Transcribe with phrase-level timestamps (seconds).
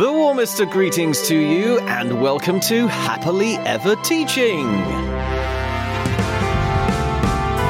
[0.00, 4.66] The warmest of greetings to you, and welcome to Happily Ever Teaching.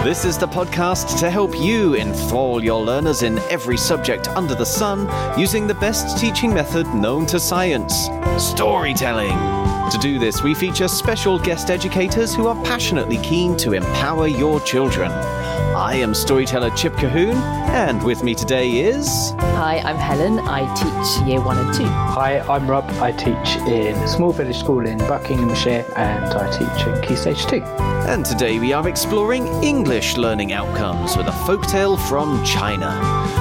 [0.05, 4.65] This is the podcast to help you enthrall your learners in every subject under the
[4.65, 8.09] sun using the best teaching method known to science
[8.39, 9.72] storytelling.
[9.93, 14.59] To do this, we feature special guest educators who are passionately keen to empower your
[14.61, 15.13] children.
[15.13, 19.35] I am storyteller Chip Colquhoun, and with me today is.
[19.39, 20.39] Hi, I'm Helen.
[20.39, 21.85] I teach year one and two.
[21.85, 22.89] Hi, I'm Rob.
[23.03, 27.45] I teach in a small village school in Buckinghamshire and I teach in Key Stage
[27.45, 27.92] 2.
[28.07, 32.99] And today we are exploring English learning outcomes with a folktale from China.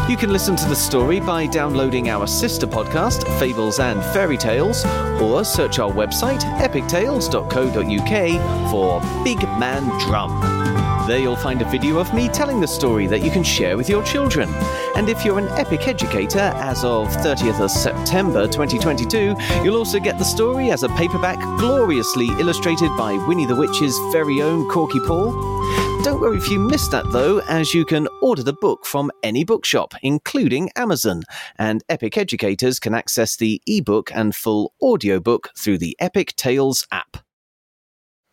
[0.08, 4.86] You can listen to the story by downloading our sister podcast, Fables and Fairy Tales,
[5.20, 10.40] or search our website, epictales.co.uk, for Big Man Drum.
[11.08, 13.90] There you'll find a video of me telling the story that you can share with
[13.90, 14.48] your children.
[14.96, 20.18] And if you're an epic educator, as of 30th of September 2022, you'll also get
[20.18, 25.32] the story as a paperback gloriously illustrated by Winnie the Witch's very own Korky Paul.
[26.04, 29.44] Don't worry if you missed that though, as you can order the book from any
[29.44, 31.24] bookshop, including Amazon,
[31.58, 37.18] and Epic educators can access the ebook and full audiobook through the Epic Tales app.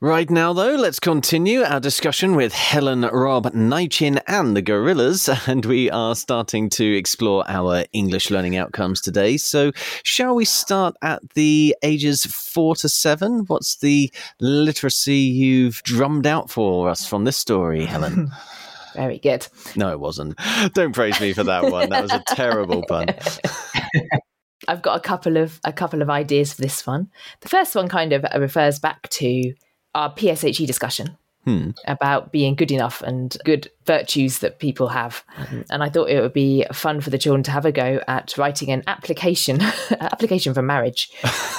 [0.01, 5.29] Right now, though, let's continue our discussion with Helen, Rob, Naichin, and the gorillas.
[5.49, 9.37] And we are starting to explore our English learning outcomes today.
[9.39, 9.73] So,
[10.05, 13.41] shall we start at the ages four to seven?
[13.49, 18.31] What's the literacy you've drummed out for us from this story, Helen?
[18.95, 19.49] Very good.
[19.75, 20.39] No, it wasn't.
[20.75, 21.89] Don't praise me for that one.
[21.89, 23.09] That was a terrible pun.
[24.69, 27.11] I've got a couple of a couple of ideas for this one.
[27.41, 29.55] The first one kind of uh, refers back to
[29.99, 31.71] our PSHE discussion Hmm.
[31.87, 35.25] about being good enough and good virtues that people have.
[35.71, 38.37] And I thought it would be fun for the children to have a go at
[38.37, 39.61] writing an application
[40.01, 41.11] application for marriage.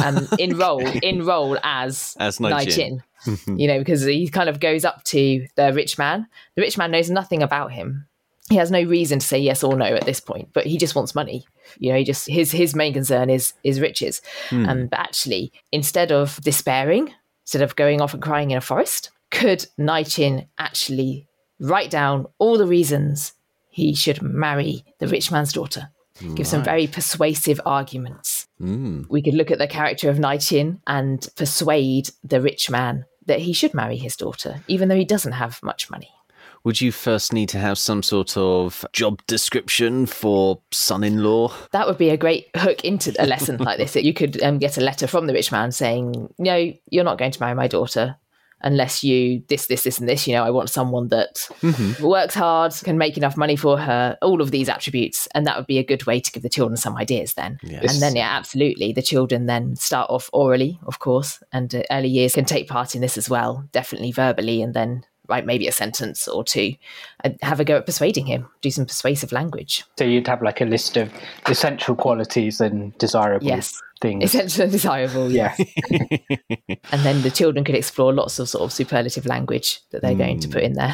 [0.03, 3.01] Um, enroll enroll as As Naichin.
[3.25, 3.59] Naichin.
[3.59, 6.28] you know, because he kind of goes up to the rich man.
[6.55, 8.05] The rich man knows nothing about him.
[8.49, 10.94] He has no reason to say yes or no at this point, but he just
[10.94, 11.45] wants money.
[11.79, 14.22] You know, he just his his main concern is is riches.
[14.51, 17.13] Um, but actually, instead of despairing,
[17.49, 21.27] instead of going off and crying in a forest, could Naichin actually
[21.59, 23.33] write down all the reasons
[23.71, 25.89] he should marry the rich man's daughter?
[26.35, 28.45] Give some very persuasive arguments.
[28.61, 29.07] Mm.
[29.09, 33.53] We could look at the character of Naichin and persuade the rich man that he
[33.53, 36.11] should marry his daughter, even though he doesn't have much money.
[36.64, 41.53] Would you first need to have some sort of job description for son in law?
[41.72, 43.94] That would be a great hook into a lesson like this.
[43.94, 47.18] That you could um, get a letter from the rich man saying, "No, you're not
[47.18, 48.18] going to marry my daughter
[48.62, 50.28] unless you this, this, this, and this.
[50.28, 51.47] You know, I want someone that
[52.02, 54.18] works hard, can make enough money for her.
[54.22, 56.78] All of these attributes, and that would be a good way to give the children
[56.78, 57.34] some ideas.
[57.34, 57.94] Then, Yes.
[57.94, 62.09] and then, yeah, absolutely, the children then start off orally, of course, and uh, early
[62.09, 63.68] years can take part in this as well.
[63.72, 65.06] Definitely verbally, and then.
[65.29, 66.73] Write maybe a sentence or two,
[67.23, 68.47] and have a go at persuading him.
[68.62, 69.84] Do some persuasive language.
[69.97, 71.12] So you'd have like a list of
[71.47, 73.79] essential qualities and desirable Yes.
[74.01, 74.23] things.
[74.23, 75.56] Essential and desirable, yeah.
[76.91, 80.40] and then the children could explore lots of sort of superlative language that they're going
[80.40, 80.91] to put in there.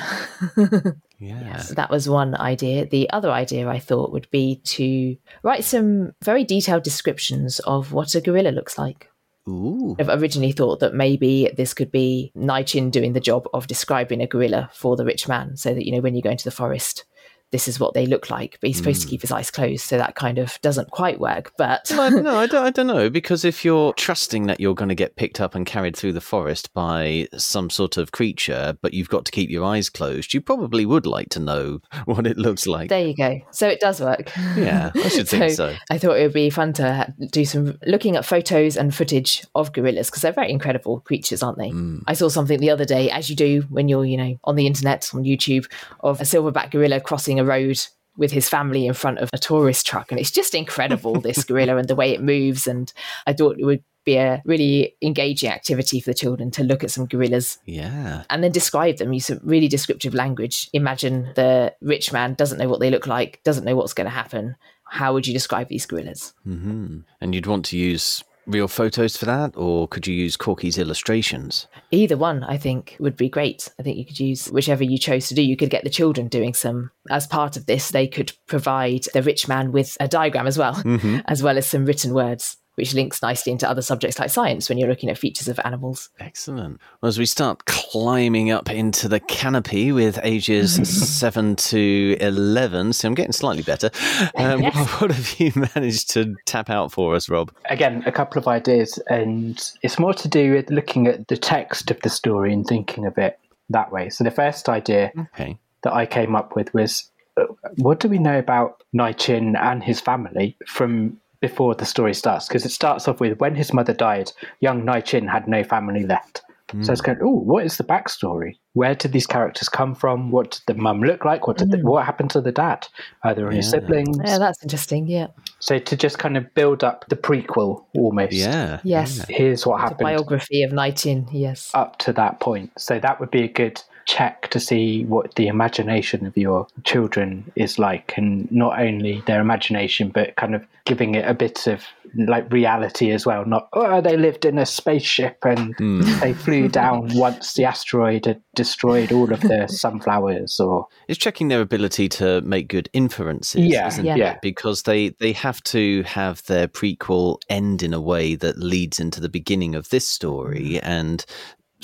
[0.55, 0.89] Hmm.
[1.17, 1.59] Yeah.
[1.59, 2.85] So that was one idea.
[2.87, 8.15] The other idea I thought would be to write some very detailed descriptions of what
[8.15, 9.09] a gorilla looks like.
[9.47, 9.95] Ooh.
[9.99, 14.27] I've originally thought that maybe this could be Naichin doing the job of describing a
[14.27, 17.05] gorilla for the rich man, so that you know when you go into the forest,
[17.51, 18.57] this is what they look like.
[18.59, 21.53] But he's supposed to keep his eyes closed, so that kind of doesn't quite work.
[21.57, 23.09] But Well, no, I don't, I don't know.
[23.09, 26.21] Because if you're trusting that you're going to get picked up and carried through the
[26.21, 30.41] forest by some sort of creature, but you've got to keep your eyes closed, you
[30.41, 32.89] probably would like to know what it looks like.
[32.89, 33.39] there you go.
[33.51, 34.31] So it does work.
[34.55, 35.75] Yeah, I should think so.
[35.89, 39.71] I thought it would be fun to do some looking at photos and footage of
[39.73, 41.69] gorillas because they're very incredible creatures, aren't they?
[41.69, 42.03] Mm.
[42.07, 44.67] I saw something the other day, as you do when you're, you know, on the
[44.67, 45.69] internet on YouTube,
[46.01, 47.79] of a silverback gorilla crossing a road
[48.17, 51.75] with his family in front of a tourist truck, and it's just incredible this gorilla
[51.77, 52.65] and the way it moves.
[52.67, 52.91] And
[53.27, 56.91] I thought it would be a really engaging activity for the children to look at
[56.91, 58.23] some gorillas Yeah.
[58.29, 60.69] and then describe them use some really descriptive language.
[60.73, 64.11] Imagine the rich man doesn't know what they look like doesn't know what's going to
[64.11, 64.55] happen.
[64.87, 66.33] How would you describe these gorillas?
[66.43, 70.77] Hmm And you'd want to use real photos for that, or could you use Korky's
[70.77, 71.67] illustrations?
[71.91, 73.69] either one i think would be great.
[73.79, 75.41] I think you could use whichever you chose to do.
[75.41, 79.21] You could get the children doing some as part of this they could provide the
[79.21, 81.19] rich man with a diagram as well mm-hmm.
[81.27, 84.77] as well as some written words which links nicely into other subjects like science when
[84.77, 86.09] you're looking at features of animals.
[86.19, 86.79] Excellent.
[87.01, 90.75] Well, as we start climbing up into the canopy with ages
[91.19, 93.89] 7 to 11, so I'm getting slightly better.
[94.35, 94.75] Um, Yes.
[95.01, 97.51] What have you managed to tap out for us, Rob?
[97.69, 101.91] Again, a couple of ideas, and it's more to do with looking at the text
[101.91, 103.39] of the story and thinking of it
[103.69, 104.09] that way.
[104.09, 105.57] So the first idea Okay.
[105.83, 107.45] that I came up with was uh,
[107.77, 112.47] what do we know about Naichin and his family from before the story starts?
[112.47, 116.41] Because it starts off with when his mother died, young Naichin had no family left.
[116.81, 118.57] So it's going, oh, what is the backstory?
[118.73, 120.31] Where did these characters come from?
[120.31, 121.47] What did the mum look like?
[121.47, 121.83] What did the, mm.
[121.83, 122.87] what happened to the dad?
[123.23, 123.61] Are there any Yeah.
[123.61, 124.17] siblings?
[124.25, 125.07] Yeah, that's interesting.
[125.07, 125.27] Yeah.
[125.59, 128.33] So to just kind of build up the prequel almost.
[128.33, 128.79] Yeah.
[128.83, 129.23] Yes.
[129.29, 131.29] Here's what The happened biography of Naichin.
[131.31, 131.71] Yes.
[131.73, 132.71] up to that point.
[132.77, 137.51] So that would be a good check to see what the imagination of your children
[137.55, 141.83] is like, and not only their imagination, but kind of giving it a bit of
[142.15, 143.45] like reality as well.
[143.45, 146.01] Not oh, they lived in a spaceship and hmm.
[146.19, 151.47] they flew down once the asteroid had destroyed all of the sunflowers, or It's checking
[151.47, 154.13] their ability to make good inferences, Yeah, isn't yeah.
[154.13, 154.19] it?
[154.19, 154.37] Yeah.
[154.41, 159.19] Because they, they have to have their prequel end in a way that leads into
[159.19, 160.79] the beginning of this story mm.
[160.83, 161.25] and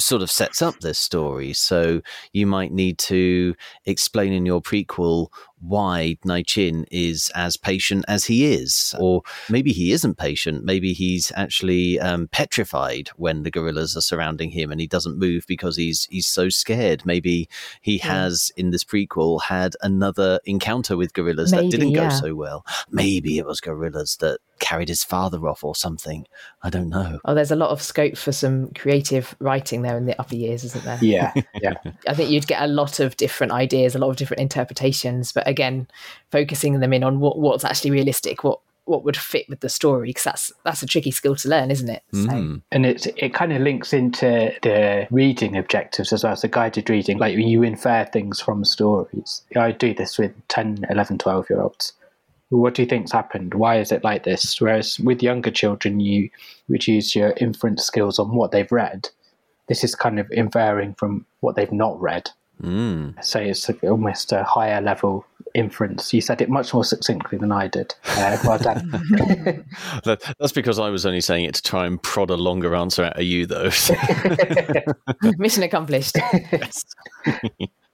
[0.03, 1.53] sort of sets up this story.
[1.53, 2.01] So
[2.33, 3.55] you might need to
[3.85, 5.27] explain in your prequel
[5.61, 8.95] why Naichin is as patient as he is.
[8.99, 10.63] Or maybe he isn't patient.
[10.63, 15.45] Maybe he's actually um, petrified when the gorillas are surrounding him and he doesn't move
[15.47, 17.05] because he's he's so scared.
[17.05, 17.47] Maybe
[17.81, 22.09] he has in this prequel had another encounter with gorillas that didn't go yeah.
[22.09, 22.65] so well.
[22.89, 26.25] Maybe it was gorillas that carried his father off or something.
[26.61, 27.19] I don't know.
[27.25, 30.63] Oh, there's a lot of scope for some creative writing there in the upper years,
[30.63, 30.99] isn't there?
[31.01, 31.73] yeah, yeah,
[32.07, 35.47] I think you'd get a lot of different ideas, a lot of different interpretations, but
[35.51, 35.87] again,
[36.31, 40.09] focusing them in on what, what's actually realistic, what what would fit with the story,
[40.09, 42.01] because that's that's a tricky skill to learn, isn't it?
[42.13, 42.61] So, Mm.
[42.71, 46.35] and it it kind of links into the reading objectives as well.
[46.35, 49.43] So guided reading, like you infer things from stories.
[49.55, 51.93] I do this with 10, 11, 12 year olds.
[52.49, 53.53] What do you think's happened?
[53.53, 54.59] Why is it like this?
[54.59, 56.29] Whereas with younger children, you
[56.67, 59.07] would use your inference skills on what they've read.
[59.67, 62.29] This is kind of inferring from what they've not read.
[62.61, 63.23] Mm.
[63.23, 66.13] So it's almost a higher level inference.
[66.13, 67.93] You said it much more succinctly than I did.
[68.07, 68.89] Uh, well done.
[70.05, 73.03] That- That's because I was only saying it to try and prod a longer answer
[73.03, 73.69] out of you, though.
[75.37, 76.15] mission accomplished.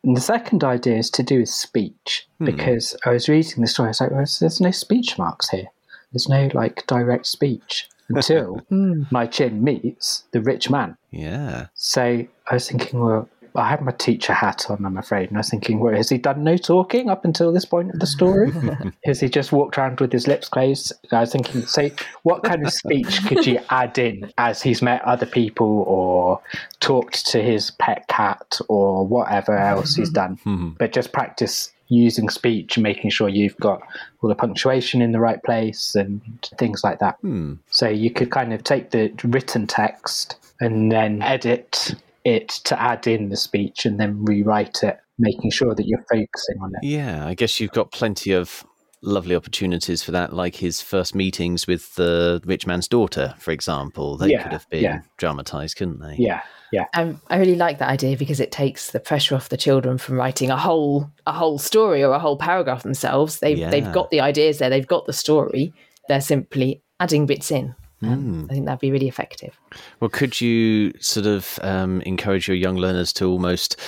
[0.03, 3.87] And the second idea is to do with speech because I was reading the story.
[3.87, 5.67] I was like, well, there's no speech marks here.
[6.13, 10.97] There's no like direct speech until Naichin meets the rich man.
[11.11, 11.67] yeah.
[11.73, 15.41] So I was thinking, well, I had my teacher hat on, I'm afraid, and I
[15.41, 18.51] was thinking, well, has he done no talking up until this point of the story?
[19.05, 20.93] has he just walked around with his lips closed?
[21.11, 21.89] I was thinking, so
[22.23, 26.41] what kind of speech could you add in as he's met other people or
[26.79, 30.39] talked to his pet cat or whatever else he's done?
[30.77, 33.81] But just practice using speech and making sure you've got
[34.21, 36.21] all the punctuation in the right place and
[36.57, 37.17] things like that.
[37.21, 37.55] Hmm.
[37.69, 41.95] So you could kind of take the written text and then edit
[42.27, 46.57] it to add in the speech and then rewrite it, making sure that you're focusing
[46.61, 46.85] on it.
[46.85, 48.63] Yeah, I guess you've got plenty of
[49.03, 54.17] lovely opportunities for that, like his first meetings with the rich man's daughter, for example.
[54.17, 55.01] They Yeah, could have been yeah.
[55.17, 56.15] dramatized, couldn't they?
[56.17, 56.41] Yeah,
[56.71, 59.97] yeah, Um, I really like that idea because it takes the pressure off the children
[59.97, 63.39] from writing a whole a whole story or a whole paragraph themselves.
[63.39, 63.69] They've Yeah.
[63.69, 65.73] they've got the ideas there, they've got the story.
[66.09, 67.75] They're simply adding bits in.
[68.03, 69.59] Um, I think that'd be really effective.
[69.99, 73.79] Well, could you sort of um, encourage your young learners to almost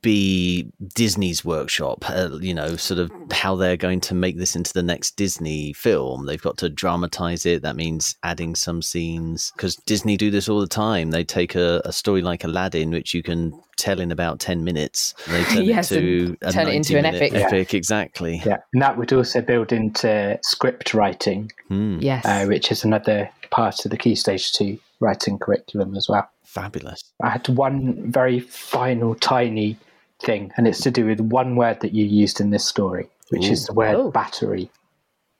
[0.00, 2.08] be Disney's workshop?
[2.08, 5.72] Uh, you know, sort of how they're going to make this into the next Disney
[5.72, 6.26] film.
[6.26, 7.62] They've got to dramatize it.
[7.62, 11.10] That means adding some scenes because Disney do this all the time.
[11.10, 15.14] They take a, a story like Aladdin, which you can tell in about ten minutes.
[15.28, 17.44] They turn Yes, it to a turn it into an 90-minute epic.
[17.46, 17.74] epic.
[17.74, 18.42] Exactly.
[18.44, 18.58] yeah.
[18.72, 22.24] And that would also build into script writing, Hmm, Yes.
[22.26, 26.28] uh, which is another part of the Key Stage 2 writing curriculum as well.
[26.44, 27.02] fabulous.
[27.22, 29.76] I had one very final, tiny
[30.20, 33.46] thing, and it's to do with one word that you used in this story, which
[33.48, 34.10] is the word Oh.
[34.10, 34.70] battery.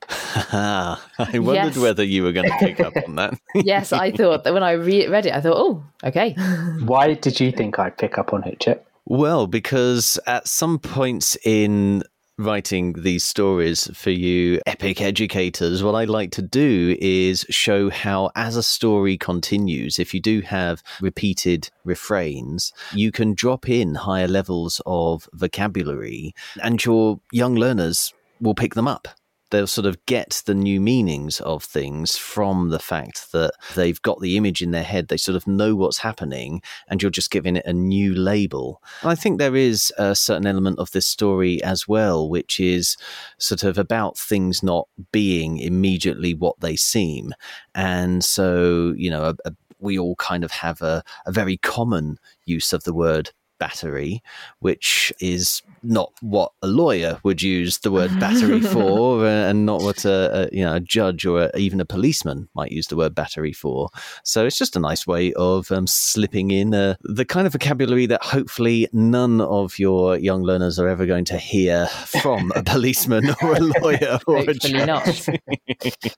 [0.51, 0.97] I
[1.33, 1.77] wondered Yes.
[1.77, 3.39] whether you were going to pick up on that.
[3.55, 6.33] yes, I thought that when I re- read it, I thought, oh, okay.
[6.85, 8.85] Why did you think I'd pick up on it, Chip?
[9.05, 12.03] Well, because at some points in
[12.37, 18.31] writing these stories for you epic educators, what I like to do is show how,
[18.35, 24.27] as a story continues, if you do have repeated refrains, you can drop in higher
[24.27, 29.07] levels of vocabulary and your young learners will pick them up.
[29.49, 34.19] They'll sort of get the new meanings of things from the fact that they've got
[34.19, 35.07] the image in their head.
[35.07, 38.81] They sort of know what's happening, and you're just giving it a new label.
[39.03, 42.97] I think there is a certain element of this story as well, which is
[43.37, 47.33] sort of about things not being immediately what they seem.
[47.75, 52.17] And so, you know, a, a, we all kind of have a, a very common
[52.45, 54.23] use of the word battery,
[54.59, 59.81] which is not what a lawyer would use the word battery for, uh, and not
[59.81, 62.97] what a, a, you know a judge or a, even a policeman might use the
[62.97, 63.89] word battery for.
[64.23, 68.05] So it's just a nice way of um, slipping in uh, the kind of vocabulary
[68.07, 73.29] that hopefully none of your young learners are ever going to hear from a policeman
[73.41, 75.27] or a lawyer or hopefully a judge.
[75.27, 75.29] not.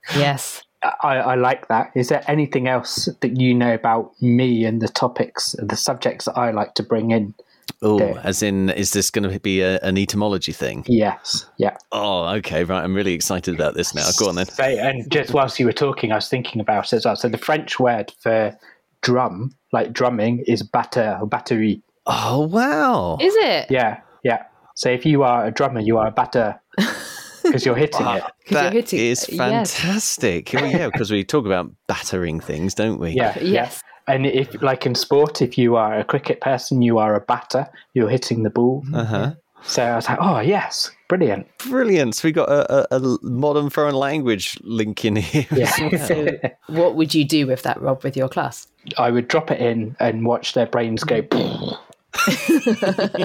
[0.16, 0.64] yes.
[0.84, 1.92] I, I, like that.
[1.96, 6.38] Is there anything else that you know about me and the topics, the subjects that
[6.38, 7.36] I like to bring in?
[7.84, 10.84] Oh, as in, is this going to be a, an etymology thing?
[10.88, 11.46] Yes.
[11.58, 11.78] Yeah.
[11.92, 12.64] Oh, okay.
[12.64, 12.84] Right.
[12.84, 14.08] I'm really excited about this now.
[14.18, 14.46] Go on then.
[14.46, 17.16] So, and just whilst you were talking, I was thinking about it as well.
[17.16, 18.56] So the French word for
[19.02, 21.82] drum, like drumming, is batter or batterie.
[22.06, 23.18] Oh, wow.
[23.20, 23.72] Is it?
[23.72, 24.02] Yeah.
[24.24, 24.44] Yeah.
[24.76, 26.60] So if you are a drummer, you are a batter.
[27.52, 28.18] because you're hitting wow.
[28.18, 28.24] it.
[28.52, 30.52] That hitting, is fantastic.
[30.54, 30.74] Yes.
[30.74, 33.12] yeah, because we talk about battering things, don't we?
[33.12, 33.38] Yeah.
[33.40, 33.82] Yes.
[34.08, 34.14] Yeah.
[34.14, 37.68] And if, like in sport, if you are a cricket person, you are a batter.
[37.94, 38.84] You're hitting the ball.
[38.94, 39.34] Uh huh.
[39.64, 42.16] So I was like, oh yes, brilliant, brilliant.
[42.16, 45.46] So we got a, a, a modern foreign language link in here.
[45.52, 45.98] Yeah.
[46.08, 48.68] so what would you do with that, Rob, with your class?
[48.98, 51.18] I would drop it in and watch their brains go.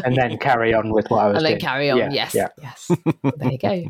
[0.04, 1.60] and then carry on with what I was and then doing.
[1.60, 1.98] carry on.
[1.98, 2.48] Yeah, yes, yeah.
[2.62, 2.90] yes.
[3.22, 3.84] there you go.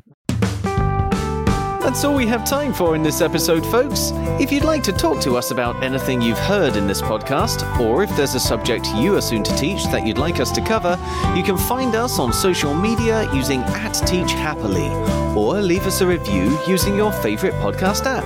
[1.87, 4.11] That's all we have time for in this episode, folks.
[4.41, 8.03] If you'd like to talk to us about anything you've heard in this podcast, or
[8.03, 10.99] if there's a subject you are soon to teach that you'd like us to cover,
[11.37, 14.89] you can find us on social media using at Teach Happily,
[15.37, 18.25] or leave us a review using your favourite podcast app.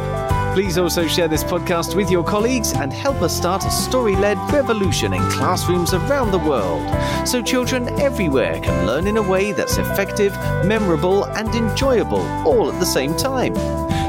[0.53, 4.37] Please also share this podcast with your colleagues and help us start a story led
[4.53, 6.83] revolution in classrooms around the world
[7.27, 10.33] so children everywhere can learn in a way that's effective,
[10.65, 13.55] memorable, and enjoyable all at the same time.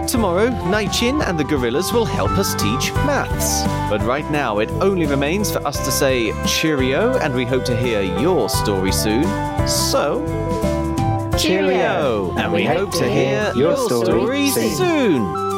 [0.07, 3.63] Tomorrow, Naichin and the gorillas will help us teach maths.
[3.87, 7.77] But right now, it only remains for us to say cheerio, and we hope to
[7.77, 9.23] hear your story soon.
[9.67, 10.25] So,
[11.37, 12.35] cheerio!
[12.35, 15.50] And we hope to hear your story soon.